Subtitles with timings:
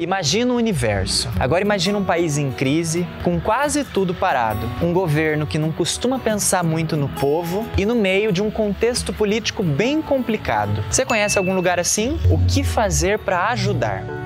[0.00, 1.28] Imagina o universo.
[1.38, 4.66] Agora imagina um país em crise, com quase tudo parado.
[4.80, 9.12] Um governo que não costuma pensar muito no povo e no meio de um contexto
[9.12, 10.82] político bem complicado.
[10.90, 12.18] Você conhece algum lugar assim?
[12.30, 14.19] O que fazer para ajudar?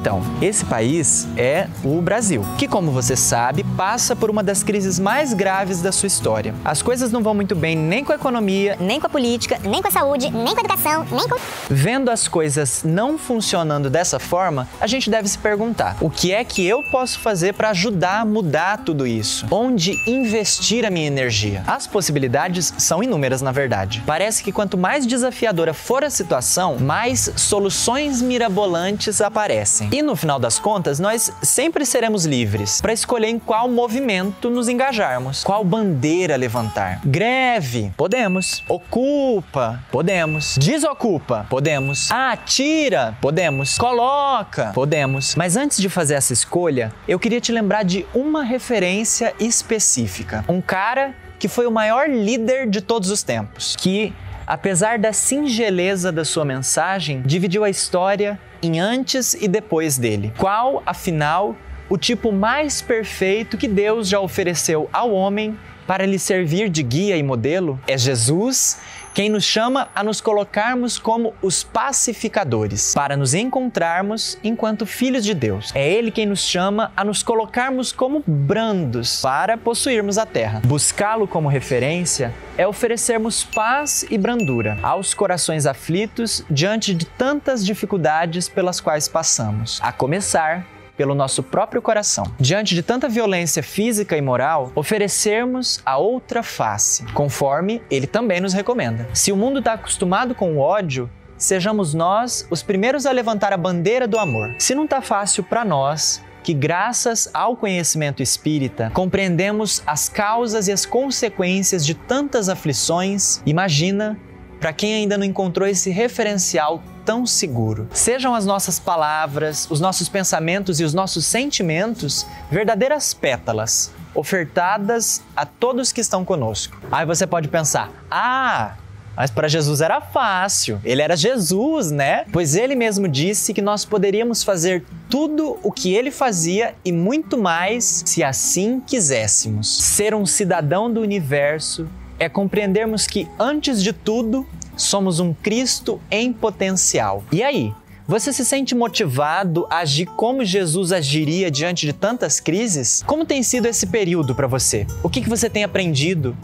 [0.00, 4.98] Então, esse país é o Brasil, que, como você sabe, passa por uma das crises
[4.98, 6.54] mais graves da sua história.
[6.64, 9.82] As coisas não vão muito bem nem com a economia, nem com a política, nem
[9.82, 11.36] com a saúde, nem com a educação, nem com.
[11.68, 16.42] Vendo as coisas não funcionando dessa forma, a gente deve se perguntar: o que é
[16.44, 19.46] que eu posso fazer para ajudar a mudar tudo isso?
[19.50, 21.62] Onde investir a minha energia?
[21.66, 24.02] As possibilidades são inúmeras, na verdade.
[24.06, 29.89] Parece que quanto mais desafiadora for a situação, mais soluções mirabolantes aparecem.
[29.92, 34.68] E no final das contas, nós sempre seremos livres para escolher em qual movimento nos
[34.68, 37.00] engajarmos, qual bandeira levantar.
[37.04, 38.62] Greve, podemos.
[38.68, 40.56] Ocupa, podemos.
[40.56, 42.08] Desocupa, podemos.
[42.08, 43.76] Atira, podemos.
[43.78, 45.34] Coloca, podemos.
[45.34, 50.44] Mas antes de fazer essa escolha, eu queria te lembrar de uma referência específica.
[50.48, 54.14] Um cara que foi o maior líder de todos os tempos, que
[54.46, 60.32] apesar da singeleza da sua mensagem, dividiu a história em antes e depois dele.
[60.36, 61.56] Qual, afinal,
[61.88, 67.16] o tipo mais perfeito que Deus já ofereceu ao homem para lhe servir de guia
[67.16, 67.80] e modelo?
[67.88, 68.78] É Jesus
[69.14, 75.34] quem nos chama a nos colocarmos como os pacificadores, para nos encontrarmos enquanto filhos de
[75.34, 75.72] Deus.
[75.74, 80.62] É Ele quem nos chama a nos colocarmos como brandos para possuirmos a terra.
[80.64, 88.48] Buscá-lo como referência é oferecermos paz e brandura aos corações aflitos diante de tantas dificuldades
[88.48, 90.66] pelas quais passamos, a começar
[91.00, 92.30] pelo nosso próprio coração.
[92.38, 98.52] Diante de tanta violência física e moral, oferecermos a outra face, conforme ele também nos
[98.52, 99.08] recomenda.
[99.14, 101.08] Se o mundo está acostumado com o ódio,
[101.38, 104.54] sejamos nós os primeiros a levantar a bandeira do amor.
[104.58, 110.72] Se não está fácil para nós, que, graças ao conhecimento espírita, compreendemos as causas e
[110.72, 114.18] as consequências de tantas aflições, imagina
[114.60, 117.88] para quem ainda não encontrou esse referencial tão seguro.
[117.92, 125.46] Sejam as nossas palavras, os nossos pensamentos e os nossos sentimentos verdadeiras pétalas ofertadas a
[125.46, 126.76] todos que estão conosco.
[126.90, 128.76] Aí você pode pensar: ah,
[129.16, 132.24] mas para Jesus era fácil, ele era Jesus, né?
[132.32, 137.36] Pois ele mesmo disse que nós poderíamos fazer tudo o que ele fazia e muito
[137.36, 139.82] mais se assim quiséssemos.
[139.82, 144.46] Ser um cidadão do universo é compreendermos que, antes de tudo,
[144.82, 147.22] somos um Cristo em potencial.
[147.30, 147.72] E aí?
[148.06, 153.04] Você se sente motivado a agir como Jesus agiria diante de tantas crises?
[153.06, 154.84] Como tem sido esse período para você?
[155.00, 156.36] O que, que você tem aprendido?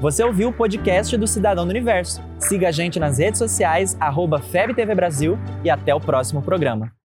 [0.00, 2.22] Você ouviu o podcast do Cidadão do Universo.
[2.38, 6.94] Siga a gente nas redes sociais, arroba FebTV Brasil e até o próximo programa.